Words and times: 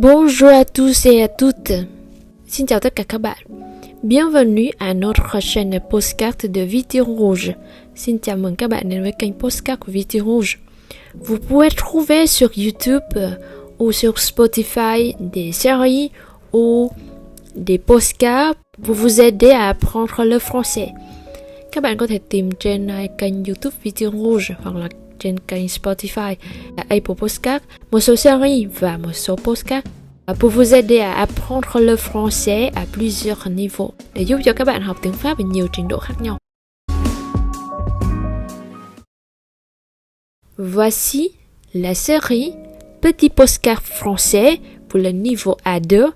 Bonjour 0.00 0.48
à 0.48 0.64
tous 0.64 1.04
et 1.04 1.22
à 1.22 1.28
toutes. 1.28 1.72
Xin 2.48 2.64
chào. 2.66 2.80
Bienvenue 4.02 4.70
à 4.78 4.94
notre 4.94 5.40
chaîne 5.42 5.78
postcard 5.90 6.36
de 6.42 6.62
Viti 6.62 7.00
Rouge. 7.00 7.52
Xin 7.96 8.18
chào 8.18 8.36
mừng 8.36 8.56
các 8.56 8.70
bạn 8.70 8.88
postcard 9.38 9.80
của 9.80 9.92
Viti 9.92 10.20
Rouge. 10.20 10.56
Vous 11.14 11.38
pouvez 11.48 11.68
trouver 11.76 12.26
sur 12.26 12.48
YouTube 12.56 13.18
ou 13.78 13.92
sur 13.92 14.14
Spotify 14.18 15.12
des 15.32 15.52
séries 15.52 16.10
ou 16.52 16.90
des 17.54 17.78
postcards 17.78 18.54
pour 18.82 18.94
vous 18.94 19.20
aider 19.20 19.50
à 19.50 19.68
apprendre 19.68 20.24
le 20.24 20.38
français. 20.38 20.88
Các 21.72 21.82
bạn 21.82 21.96
có 21.96 22.06
thể 22.06 22.18
YouTube 23.46 23.74
trên 25.20 25.38
kênh 25.38 25.66
Spotify, 25.66 26.34
Apple 26.76 27.14
Podcast, 27.14 27.64
một 27.90 28.00
số 28.00 28.14
pour 30.38 30.50
vous 30.50 30.74
aider 30.74 31.00
à 31.00 31.22
apprendre 31.22 31.80
le 31.80 31.96
français 31.96 32.70
à 32.74 32.86
plusieurs 32.86 33.48
niveaux. 33.48 33.94
Voici 40.56 41.32
la 41.74 41.94
série 41.94 42.52
Petit 43.00 43.30
postcard 43.30 43.80
français 43.80 44.60
pour 44.88 45.00
le 45.00 45.10
niveau 45.10 45.56
A2 45.64 46.10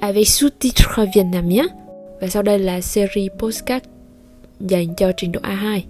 avec 0.00 0.26
sous-titres 0.26 1.00
vietnamien 1.14 1.66
và 2.20 2.28
sau 2.28 2.42
đây 2.42 2.58
là 2.58 2.80
series 2.80 3.30
postcard 3.38 3.84
dành 4.60 4.94
cho 4.96 5.12
trình 5.16 5.32
độ 5.32 5.40
A2 5.40 5.80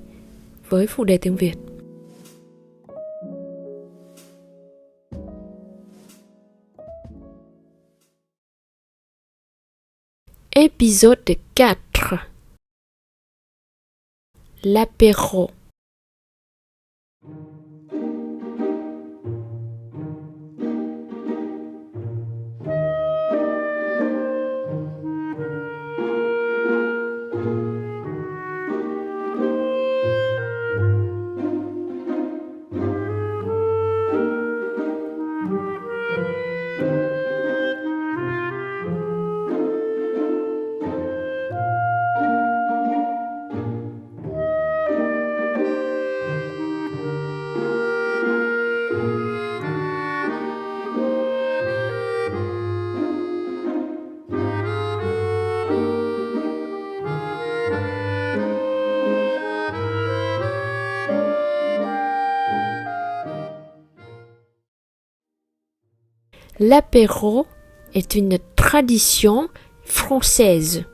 với 0.68 0.86
phụ 0.86 1.04
đề 1.04 1.16
tiếng 1.16 1.36
Việt. 1.36 1.75
Épisode 10.58 11.36
4 11.54 12.14
L'apéro 14.64 15.50
L'apéro 66.58 67.46
est 67.94 68.14
une 68.14 68.38
tradition 68.56 69.48
française. 69.84 70.84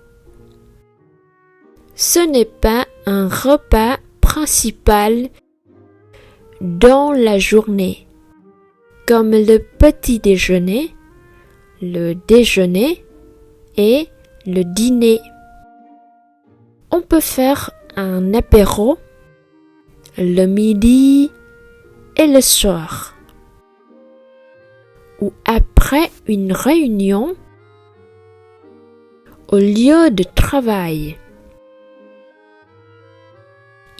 Ce 1.94 2.18
n'est 2.18 2.44
pas 2.44 2.86
un 3.06 3.28
repas 3.28 3.98
principal 4.20 5.28
dans 6.60 7.12
la 7.12 7.38
journée, 7.38 8.08
comme 9.06 9.30
le 9.30 9.58
petit 9.58 10.18
déjeuner, 10.18 10.94
le 11.80 12.14
déjeuner 12.14 13.04
et 13.76 14.08
le 14.46 14.64
dîner. 14.64 15.20
On 16.90 17.02
peut 17.02 17.20
faire 17.20 17.70
un 17.94 18.34
apéro 18.34 18.98
le 20.18 20.46
midi 20.46 21.30
et 22.16 22.26
le 22.26 22.40
soir 22.40 23.11
une 26.26 26.52
réunion 26.52 27.34
au 29.48 29.58
lieu 29.58 30.10
de 30.10 30.22
travail. 30.22 31.18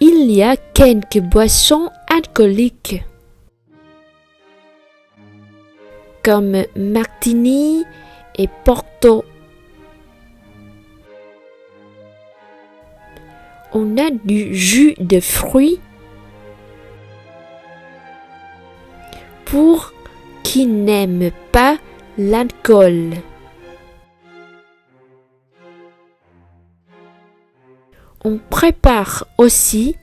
Il 0.00 0.30
y 0.30 0.42
a 0.42 0.56
quelques 0.56 1.20
boissons 1.20 1.90
alcooliques 2.08 3.02
comme 6.22 6.64
Martini 6.76 7.84
et 8.38 8.48
Porto. 8.64 9.24
On 13.74 13.96
a 13.98 14.10
du 14.10 14.54
jus 14.54 14.94
de 14.98 15.20
fruits 15.20 15.80
pour 19.44 19.92
qui 20.42 20.66
n'aime 20.66 21.30
pas 21.50 21.78
l'alcool. 22.18 23.12
On 28.24 28.38
prépare 28.38 29.26
aussi 29.38 29.96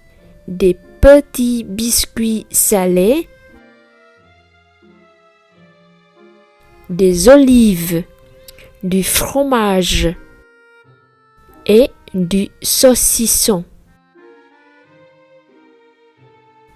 des 0.48 0.78
petits 1.00 1.64
biscuits 1.64 2.46
salés, 2.52 3.30
des 6.90 7.30
olives, 7.30 8.04
du 8.84 9.04
fromage 9.04 10.14
et 11.66 11.90
du 12.14 12.50
saucisson. 12.62 13.64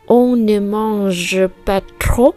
On 0.08 0.36
ne 0.36 0.60
mange 0.60 1.48
pas 1.66 1.82
trop 2.00 2.36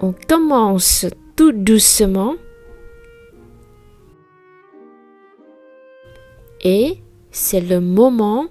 on 0.00 0.12
commence 0.12 1.06
tout 1.36 1.52
doucement 1.52 2.36
et 6.62 6.98
c'est 7.30 7.60
le 7.60 7.80
moment 7.80 8.46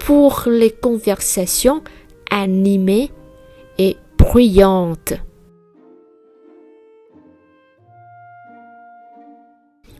pour 0.00 0.44
les 0.46 0.70
conversations 0.70 1.82
animées 2.30 3.10
et 3.78 3.96
bruyantes. 4.18 5.14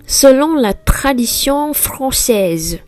Selon 0.07 0.55
la 0.55 0.73
tradition 0.73 1.73
française, 1.73 2.79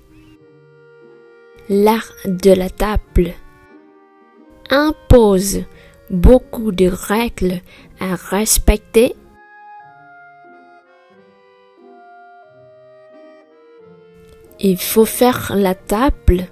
l'art 1.68 2.12
de 2.24 2.52
la 2.52 2.70
table 2.70 3.32
impose 4.70 5.64
beaucoup 6.10 6.72
de 6.72 6.86
règles 6.86 7.60
à 8.00 8.14
respecter. 8.14 9.14
Il 14.60 14.76
faut 14.78 15.04
faire 15.04 15.52
la 15.54 15.74
table 15.74 16.46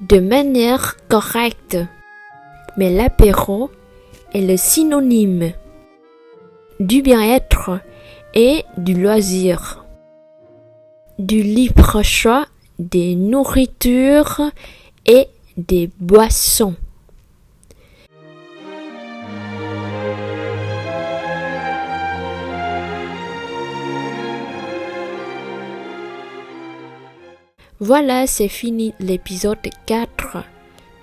de 0.00 0.18
manière 0.18 0.96
correcte, 1.08 1.78
mais 2.76 2.90
l'apéro 2.90 3.70
est 4.34 4.40
le 4.40 4.56
synonyme 4.56 5.52
du 6.80 7.02
bien-être 7.02 7.78
et 8.34 8.64
du 8.76 9.00
loisir, 9.00 9.84
du 11.18 11.42
libre 11.42 12.02
choix 12.02 12.46
des 12.78 13.14
nourritures 13.14 14.40
et 15.06 15.28
des 15.56 15.90
boissons. 16.00 16.74
Voilà, 27.80 28.26
c'est 28.26 28.48
fini 28.48 28.94
l'épisode 29.00 29.58
4 29.86 30.44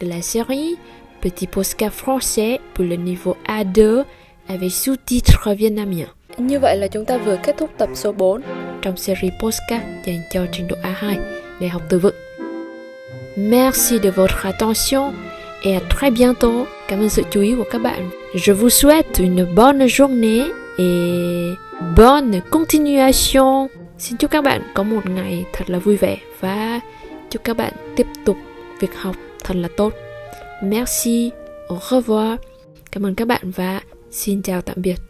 de 0.02 0.08
la 0.08 0.22
série 0.22 0.78
Petit 1.22 1.48
postcard 1.48 1.92
français 1.92 2.62
pour 2.74 2.86
le 2.86 2.96
niveau 2.96 3.36
A2 3.48 4.06
avec 4.48 4.72
sous-titres 4.72 5.54
vietnamien. 5.54 6.08
Như 6.38 6.60
vậy 6.60 6.78
là 6.78 6.88
chúng 6.88 7.06
ta 7.06 7.18
vừa 7.18 7.38
kết 7.44 7.58
thúc 7.58 7.70
tập 7.78 7.90
số 7.94 8.12
4 8.12 8.42
trong 8.82 8.96
postcard 9.42 9.86
dành 10.06 10.22
cho 10.32 10.46
trình 10.52 10.68
độ 10.68 10.76
A2 10.84 11.16
để 11.60 11.68
học 11.68 11.82
từ 11.90 12.00
vựng. 12.00 12.16
Merci 13.38 14.00
de 14.04 14.12
votre 14.12 14.52
attention 14.52 15.14
et 15.64 15.74
à 15.74 15.82
très 15.90 16.12
bientôt. 16.12 16.66
Cảm 16.88 17.00
ơn 17.00 17.10
sự 17.10 17.24
chú 17.32 17.42
ý 17.42 17.56
của 17.56 17.66
các 17.72 17.82
bạn. 17.82 18.10
Je 18.34 18.54
vous 18.54 18.70
souhaite 18.70 19.20
une 19.20 19.56
bonne 19.56 19.88
journée 19.88 20.44
et 20.78 21.56
bonne 21.96 22.42
continuation. 22.52 23.79
Xin 24.00 24.18
chúc 24.18 24.32
các 24.32 24.44
bạn 24.44 24.62
có 24.74 24.84
một 24.84 25.06
ngày 25.06 25.46
thật 25.54 25.70
là 25.70 25.80
vui 25.80 25.98
vẻ 25.98 26.18
và 26.40 26.80
chúc 27.30 27.44
các 27.44 27.58
bạn 27.58 27.74
tiếp 27.96 28.08
tục 28.26 28.38
việc 28.80 28.96
học 28.96 29.16
thật 29.44 29.56
là 29.56 29.70
tốt. 29.78 29.94
Merci, 30.64 31.32
au 31.68 31.80
revoir. 31.90 32.40
Cảm 32.92 33.06
ơn 33.06 33.16
các 33.16 33.28
bạn 33.28 33.52
và 33.52 33.82
xin 34.12 34.42
chào 34.42 34.62
tạm 34.62 34.76
biệt. 34.82 35.09